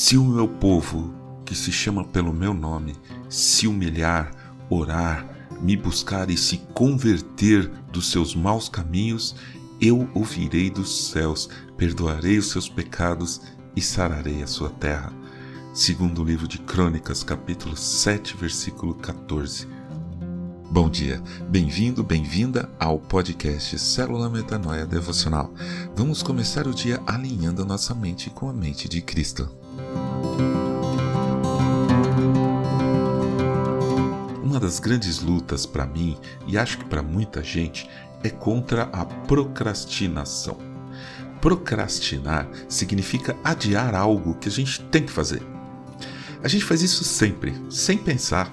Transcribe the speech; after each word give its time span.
Se 0.00 0.16
o 0.16 0.24
meu 0.24 0.46
povo, 0.46 1.12
que 1.44 1.56
se 1.56 1.72
chama 1.72 2.04
pelo 2.04 2.32
meu 2.32 2.54
nome, 2.54 2.94
se 3.28 3.66
humilhar, 3.66 4.30
orar, 4.70 5.26
me 5.60 5.76
buscar 5.76 6.30
e 6.30 6.36
se 6.36 6.58
converter 6.72 7.68
dos 7.90 8.08
seus 8.08 8.32
maus 8.32 8.68
caminhos, 8.68 9.34
eu 9.80 10.08
ouvirei 10.14 10.70
dos 10.70 11.08
céus, 11.10 11.48
perdoarei 11.76 12.38
os 12.38 12.48
seus 12.48 12.68
pecados 12.68 13.40
e 13.74 13.82
sararei 13.82 14.40
a 14.40 14.46
sua 14.46 14.70
terra. 14.70 15.12
Segundo 15.74 16.22
o 16.22 16.24
livro 16.24 16.46
de 16.46 16.58
Crônicas, 16.58 17.24
capítulo 17.24 17.76
7, 17.76 18.36
versículo 18.36 18.94
14. 18.94 19.66
Bom 20.70 20.88
dia, 20.88 21.20
bem-vindo, 21.50 22.04
bem-vinda 22.04 22.70
ao 22.78 23.00
podcast 23.00 23.76
Célula 23.76 24.30
Metanoia 24.30 24.86
Devocional. 24.86 25.52
Vamos 25.96 26.22
começar 26.22 26.68
o 26.68 26.74
dia 26.74 27.02
alinhando 27.04 27.62
a 27.62 27.64
nossa 27.64 27.96
mente 27.96 28.30
com 28.30 28.48
a 28.48 28.52
mente 28.52 28.88
de 28.88 29.02
Cristo. 29.02 29.50
Uma 34.42 34.58
das 34.58 34.80
grandes 34.80 35.20
lutas 35.20 35.64
para 35.66 35.86
mim, 35.86 36.16
e 36.46 36.58
acho 36.58 36.78
que 36.78 36.84
para 36.84 37.02
muita 37.02 37.42
gente, 37.42 37.88
é 38.22 38.30
contra 38.30 38.84
a 38.92 39.04
procrastinação. 39.04 40.58
Procrastinar 41.40 42.48
significa 42.68 43.36
adiar 43.44 43.94
algo 43.94 44.34
que 44.34 44.48
a 44.48 44.52
gente 44.52 44.82
tem 44.84 45.04
que 45.04 45.12
fazer. 45.12 45.42
A 46.42 46.48
gente 46.48 46.64
faz 46.64 46.82
isso 46.82 47.04
sempre, 47.04 47.54
sem 47.70 47.96
pensar. 47.96 48.52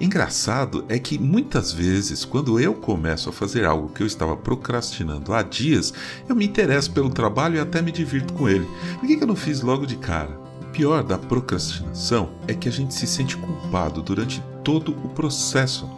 Engraçado 0.00 0.84
é 0.88 0.98
que 0.98 1.18
muitas 1.18 1.72
vezes, 1.72 2.24
quando 2.24 2.58
eu 2.58 2.74
começo 2.74 3.28
a 3.28 3.32
fazer 3.32 3.66
algo 3.66 3.90
que 3.90 4.02
eu 4.02 4.06
estava 4.06 4.36
procrastinando 4.36 5.34
há 5.34 5.42
dias, 5.42 5.92
eu 6.28 6.34
me 6.34 6.46
interesso 6.46 6.90
pelo 6.90 7.10
trabalho 7.10 7.56
e 7.56 7.60
até 7.60 7.82
me 7.82 7.92
divirto 7.92 8.32
com 8.32 8.48
ele. 8.48 8.66
Por 8.98 9.06
que 9.06 9.22
eu 9.22 9.26
não 9.26 9.36
fiz 9.36 9.60
logo 9.60 9.86
de 9.86 9.96
cara? 9.96 10.49
Pior 10.72 11.02
da 11.02 11.18
procrastinação 11.18 12.30
é 12.46 12.54
que 12.54 12.68
a 12.68 12.72
gente 12.72 12.94
se 12.94 13.06
sente 13.06 13.36
culpado 13.36 14.02
durante 14.02 14.42
todo 14.64 14.92
o 15.04 15.08
processo. 15.10 15.88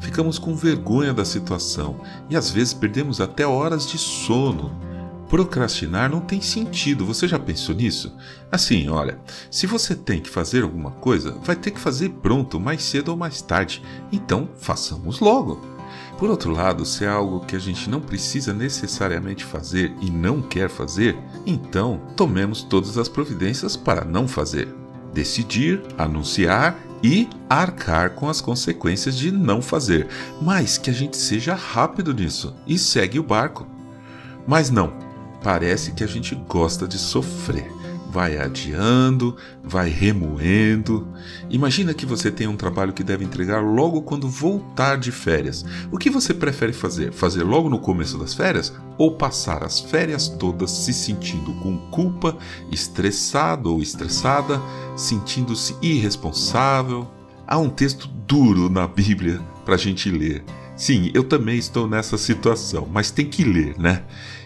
Ficamos 0.00 0.38
com 0.38 0.54
vergonha 0.54 1.14
da 1.14 1.24
situação 1.24 2.00
e 2.28 2.36
às 2.36 2.50
vezes 2.50 2.74
perdemos 2.74 3.20
até 3.20 3.46
horas 3.46 3.86
de 3.86 3.98
sono. 3.98 4.72
Procrastinar 5.28 6.10
não 6.10 6.20
tem 6.20 6.42
sentido, 6.42 7.06
você 7.06 7.26
já 7.26 7.38
pensou 7.38 7.74
nisso? 7.74 8.14
Assim, 8.50 8.88
olha, 8.88 9.18
se 9.50 9.66
você 9.66 9.94
tem 9.94 10.20
que 10.20 10.28
fazer 10.28 10.62
alguma 10.62 10.90
coisa, 10.90 11.32
vai 11.42 11.56
ter 11.56 11.70
que 11.70 11.80
fazer 11.80 12.10
pronto 12.10 12.60
mais 12.60 12.82
cedo 12.82 13.08
ou 13.08 13.16
mais 13.16 13.40
tarde, 13.40 13.82
então 14.12 14.50
façamos 14.58 15.20
logo. 15.20 15.71
Por 16.18 16.30
outro 16.30 16.50
lado, 16.50 16.84
se 16.84 17.04
é 17.04 17.08
algo 17.08 17.40
que 17.40 17.56
a 17.56 17.58
gente 17.58 17.88
não 17.88 18.00
precisa 18.00 18.52
necessariamente 18.52 19.44
fazer 19.44 19.92
e 20.00 20.10
não 20.10 20.40
quer 20.40 20.68
fazer, 20.68 21.16
então 21.46 22.00
tomemos 22.16 22.62
todas 22.62 22.98
as 22.98 23.08
providências 23.08 23.76
para 23.76 24.04
não 24.04 24.28
fazer. 24.28 24.68
Decidir, 25.12 25.82
anunciar 25.98 26.78
e 27.02 27.28
arcar 27.50 28.10
com 28.10 28.28
as 28.28 28.40
consequências 28.40 29.16
de 29.16 29.32
não 29.32 29.60
fazer, 29.60 30.08
mas 30.40 30.78
que 30.78 30.90
a 30.90 30.92
gente 30.92 31.16
seja 31.16 31.54
rápido 31.54 32.14
nisso 32.14 32.54
e 32.66 32.78
segue 32.78 33.18
o 33.18 33.24
barco. 33.24 33.66
Mas 34.46 34.70
não, 34.70 34.92
parece 35.42 35.92
que 35.92 36.04
a 36.04 36.06
gente 36.06 36.34
gosta 36.34 36.86
de 36.86 36.98
sofrer 36.98 37.82
vai 38.12 38.36
adiando, 38.36 39.34
vai 39.64 39.88
remoendo. 39.88 41.08
Imagina 41.48 41.94
que 41.94 42.04
você 42.04 42.30
tem 42.30 42.46
um 42.46 42.56
trabalho 42.56 42.92
que 42.92 43.02
deve 43.02 43.24
entregar 43.24 43.62
logo 43.62 44.02
quando 44.02 44.28
voltar 44.28 44.98
de 44.98 45.10
férias. 45.10 45.64
O 45.90 45.96
que 45.96 46.10
você 46.10 46.34
prefere 46.34 46.74
fazer? 46.74 47.10
Fazer 47.10 47.42
logo 47.42 47.70
no 47.70 47.78
começo 47.78 48.18
das 48.18 48.34
férias 48.34 48.74
ou 48.98 49.12
passar 49.16 49.64
as 49.64 49.80
férias 49.80 50.28
todas 50.28 50.70
se 50.70 50.92
sentindo 50.92 51.54
com 51.54 51.78
culpa, 51.90 52.36
estressado 52.70 53.72
ou 53.72 53.80
estressada, 53.80 54.60
sentindo-se 54.94 55.74
irresponsável? 55.80 57.10
Há 57.46 57.56
um 57.56 57.70
texto 57.70 58.08
duro 58.28 58.68
na 58.68 58.86
Bíblia 58.86 59.40
para 59.64 59.76
a 59.76 59.78
gente 59.78 60.10
ler. 60.10 60.44
Sim, 60.76 61.10
eu 61.14 61.24
também 61.24 61.56
estou 61.56 61.88
nessa 61.88 62.18
situação, 62.18 62.86
mas 62.92 63.10
tem 63.10 63.26
que 63.26 63.42
ler, 63.42 63.78
né? 63.78 64.02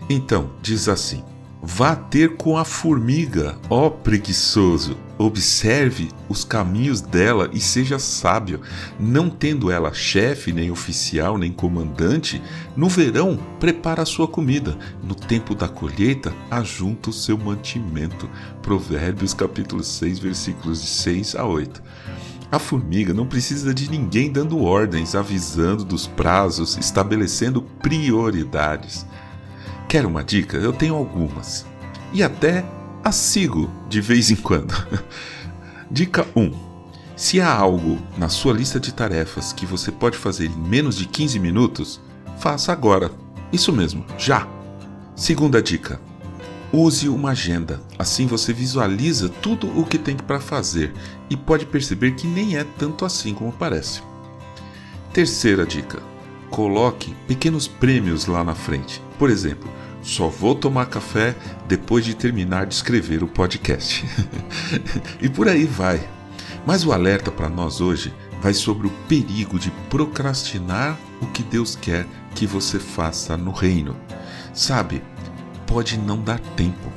Então, 0.09 0.53
diz 0.63 0.89
assim: 0.89 1.25
Vá 1.63 1.97
ter 1.97 2.37
com 2.37 2.57
a 2.59 2.65
formiga, 2.65 3.59
ó 3.69 3.89
preguiçoso. 3.91 4.97
Observe 5.19 6.11
os 6.29 6.45
caminhos 6.45 7.01
dela 7.01 7.49
e 7.53 7.59
seja 7.59 7.99
sábio. 7.99 8.61
Não 9.01 9.31
tendo 9.31 9.71
ela 9.71 9.93
chefe, 9.95 10.53
nem 10.53 10.71
oficial, 10.71 11.39
nem 11.39 11.51
comandante, 11.51 12.43
no 12.77 12.89
verão 12.89 13.39
prepara 13.59 14.03
a 14.03 14.07
sua 14.07 14.29
comida, 14.29 14.77
no 15.03 15.15
tempo 15.15 15.55
da 15.55 15.67
colheita 15.67 16.33
ajunta 16.51 17.09
o 17.09 17.15
seu 17.15 17.39
mantimento. 17.39 18.29
Provérbios 18.61 19.33
capítulo 19.33 19.83
6, 19.83 20.19
versículos 20.19 20.83
de 20.83 20.89
6 20.89 21.35
a 21.37 21.47
8. 21.47 21.83
A 22.53 22.59
formiga 22.59 23.13
não 23.13 23.27
precisa 23.27 23.75
de 23.75 23.91
ninguém 23.91 24.31
dando 24.31 24.63
ordens, 24.63 25.15
avisando 25.15 25.85
dos 25.85 26.07
prazos, 26.07 26.77
estabelecendo 26.77 27.63
prioridades. 27.63 29.05
Quer 29.89 30.05
uma 30.05 30.25
dica? 30.25 30.57
Eu 30.57 30.73
tenho 30.73 30.97
algumas. 30.97 31.65
E 32.13 32.23
até 32.23 32.65
as 33.05 33.15
sigo 33.15 33.71
de 33.89 34.01
vez 34.01 34.31
em 34.31 34.37
quando. 34.37 34.75
dica 35.89 36.27
1. 36.35 36.53
Se 37.15 37.41
há 37.41 37.51
algo 37.51 37.99
na 38.19 38.29
sua 38.29 38.53
lista 38.53 38.81
de 38.81 38.93
tarefas 38.93 39.53
que 39.53 39.65
você 39.65 39.93
pode 39.93 40.19
fazer 40.19 40.47
em 40.47 40.69
menos 40.69 40.97
de 40.97 41.07
15 41.07 41.39
minutos, 41.39 42.01
faça 42.39 42.73
agora. 42.73 43.13
Isso 43.53 43.73
mesmo, 43.73 44.05
já. 44.19 44.47
Segunda 45.15 45.63
dica. 45.63 46.01
Use 46.73 47.09
uma 47.09 47.31
agenda. 47.31 47.81
Assim 47.97 48.27
você 48.27 48.53
visualiza 48.53 49.29
tudo 49.29 49.69
o 49.79 49.87
que 49.87 49.99
tem 49.99 50.17
para 50.17 50.41
fazer 50.41 50.93
e 51.31 51.37
pode 51.37 51.65
perceber 51.65 52.17
que 52.17 52.27
nem 52.27 52.57
é 52.57 52.65
tanto 52.65 53.05
assim 53.05 53.33
como 53.33 53.53
parece. 53.53 54.03
Terceira 55.13 55.65
dica 55.65 56.16
coloque 56.57 57.15
pequenos 57.29 57.69
prêmios 57.69 58.25
lá 58.25 58.43
na 58.43 58.55
frente. 58.55 59.03
Por 59.19 59.29
exemplo, 59.29 59.71
só 60.01 60.27
vou 60.27 60.55
tomar 60.55 60.87
café 60.87 61.37
depois 61.69 62.03
de 62.03 62.15
terminar 62.15 62.65
de 62.65 62.73
escrever 62.73 63.23
o 63.23 63.29
podcast. 63.29 64.07
e 65.21 65.29
por 65.29 65.49
aí 65.49 65.67
vai. 65.67 66.09
Mas 66.67 66.83
o 66.83 66.95
alerta 66.95 67.31
para 67.31 67.51
nós 67.51 67.83
hoje 67.83 68.11
vai 68.41 68.55
sobre 68.55 68.87
o 68.87 68.91
perigo 69.07 69.59
de 69.59 69.71
procrastinar 69.91 70.99
o 71.21 71.27
que 71.27 71.43
Deus 71.43 71.77
quer 71.77 72.07
que 72.35 72.47
você 72.47 72.79
faça 72.79 73.37
no 73.37 73.51
reino. 73.51 73.95
Sabe, 74.55 75.03
pode 75.67 75.99
não 75.99 76.23
dar 76.23 76.41
tempo. 76.41 76.91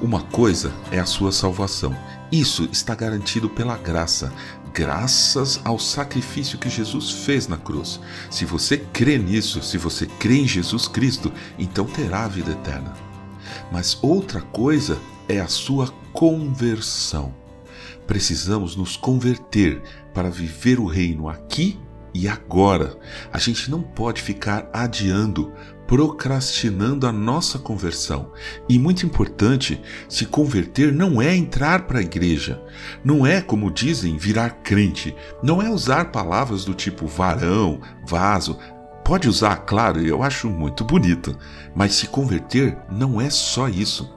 Uma 0.00 0.20
coisa 0.22 0.72
é 0.92 1.00
a 1.00 1.04
sua 1.04 1.32
salvação. 1.32 1.96
Isso 2.30 2.68
está 2.70 2.94
garantido 2.94 3.48
pela 3.48 3.76
graça 3.76 4.32
graças 4.72 5.60
ao 5.64 5.78
sacrifício 5.78 6.58
que 6.58 6.70
Jesus 6.70 7.10
fez 7.10 7.46
na 7.46 7.56
cruz. 7.56 8.00
Se 8.30 8.44
você 8.44 8.78
crê 8.78 9.18
nisso, 9.18 9.62
se 9.62 9.76
você 9.76 10.06
crê 10.06 10.38
em 10.38 10.48
Jesus 10.48 10.88
Cristo, 10.88 11.32
então 11.58 11.84
terá 11.84 12.24
a 12.24 12.28
vida 12.28 12.52
eterna. 12.52 12.92
Mas 13.70 13.98
outra 14.02 14.40
coisa 14.40 14.98
é 15.28 15.40
a 15.40 15.48
sua 15.48 15.88
conversão. 16.12 17.34
Precisamos 18.06 18.74
nos 18.76 18.96
converter 18.96 19.82
para 20.12 20.30
viver 20.30 20.78
o 20.80 20.86
reino 20.86 21.28
aqui 21.28 21.78
e 22.14 22.28
agora. 22.28 22.96
A 23.32 23.38
gente 23.38 23.70
não 23.70 23.82
pode 23.82 24.20
ficar 24.20 24.68
adiando, 24.72 25.52
procrastinando 25.92 27.06
a 27.06 27.12
nossa 27.12 27.58
conversão. 27.58 28.32
E 28.66 28.78
muito 28.78 29.04
importante, 29.04 29.78
se 30.08 30.24
converter 30.24 30.90
não 30.90 31.20
é 31.20 31.36
entrar 31.36 31.86
para 31.86 31.98
a 31.98 32.02
igreja, 32.02 32.62
não 33.04 33.26
é, 33.26 33.42
como 33.42 33.70
dizem, 33.70 34.16
virar 34.16 34.62
crente, 34.62 35.14
não 35.42 35.60
é 35.60 35.68
usar 35.68 36.06
palavras 36.06 36.64
do 36.64 36.72
tipo 36.72 37.06
varão, 37.06 37.78
vaso. 38.06 38.56
Pode 39.04 39.28
usar, 39.28 39.54
claro, 39.66 40.00
eu 40.00 40.22
acho 40.22 40.48
muito 40.48 40.82
bonito, 40.82 41.36
mas 41.74 41.92
se 41.92 42.06
converter 42.06 42.74
não 42.90 43.20
é 43.20 43.28
só 43.28 43.68
isso. 43.68 44.10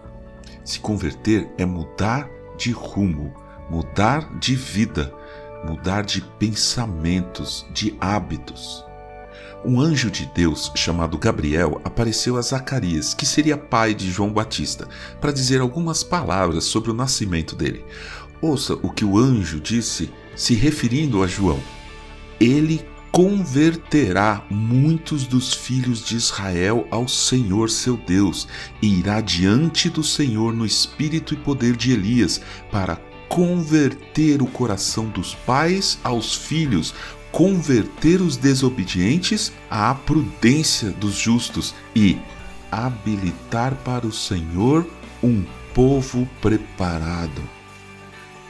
Se 0.63 0.79
converter 0.79 1.49
é 1.57 1.65
mudar 1.65 2.29
de 2.57 2.71
rumo, 2.71 3.33
mudar 3.69 4.39
de 4.39 4.55
vida 4.55 5.13
mudar 5.65 6.03
de 6.03 6.21
pensamentos, 6.21 7.65
de 7.73 7.97
hábitos. 7.99 8.85
Um 9.67 9.81
anjo 9.81 10.11
de 10.11 10.27
Deus 10.27 10.71
chamado 10.75 11.17
Gabriel 11.17 11.81
apareceu 11.83 12.37
a 12.37 12.41
Zacarias, 12.41 13.15
que 13.15 13.25
seria 13.25 13.57
pai 13.57 13.95
de 13.95 14.11
João 14.11 14.31
Batista, 14.31 14.87
para 15.19 15.31
dizer 15.31 15.59
algumas 15.59 16.03
palavras 16.03 16.65
sobre 16.65 16.91
o 16.91 16.93
nascimento 16.93 17.55
dele. 17.55 17.83
Ouça 18.39 18.75
o 18.75 18.91
que 18.91 19.03
o 19.03 19.17
anjo 19.17 19.59
disse 19.59 20.11
se 20.35 20.53
referindo 20.53 21.23
a 21.23 21.27
João. 21.27 21.59
Ele 22.39 22.85
converterá 23.11 24.45
muitos 24.51 25.25
dos 25.25 25.51
filhos 25.51 26.05
de 26.05 26.15
Israel 26.15 26.85
ao 26.91 27.07
Senhor 27.07 27.71
seu 27.71 27.97
Deus, 27.97 28.47
e 28.83 28.99
irá 28.99 29.19
diante 29.19 29.89
do 29.89 30.03
Senhor 30.03 30.53
no 30.53 30.65
espírito 30.65 31.33
e 31.33 31.37
poder 31.37 31.75
de 31.75 31.91
Elias, 31.91 32.39
para 32.71 33.01
converter 33.27 34.43
o 34.43 34.45
coração 34.45 35.07
dos 35.09 35.33
pais 35.33 35.97
aos 36.03 36.35
filhos, 36.35 36.93
converter 37.35 38.21
os 38.21 38.37
desobedientes 38.37 39.51
à 39.69 39.93
prudência 39.93 40.91
dos 40.91 41.15
justos 41.15 41.75
e 41.93 42.17
habilitar 42.71 43.75
para 43.83 44.07
o 44.07 44.11
Senhor 44.11 44.89
um 45.21 45.43
povo 45.73 46.25
preparado. 46.41 47.41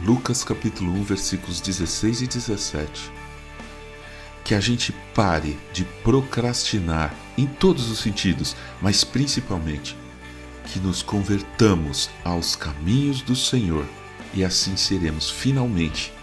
Lucas 0.03 0.43
capítulo 0.43 0.91
1, 0.99 1.03
versículos 1.03 1.59
16 1.61 2.21
e 2.21 2.27
17. 2.27 3.11
Que 4.43 4.53
a 4.53 4.59
gente 4.59 4.93
pare 5.15 5.57
de 5.73 5.83
procrastinar 6.03 7.11
em 7.35 7.47
todos 7.47 7.89
os 7.89 7.97
sentidos, 7.97 8.55
mas 8.79 9.03
principalmente 9.03 9.97
que 10.65 10.79
nos 10.79 11.01
convertamos 11.01 12.07
aos 12.23 12.55
caminhos 12.55 13.23
do 13.23 13.35
Senhor 13.35 13.87
e 14.31 14.43
assim 14.43 14.77
seremos 14.77 15.31
finalmente 15.31 16.13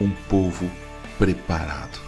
um 0.00 0.10
povo 0.28 0.68
preparado. 1.16 2.07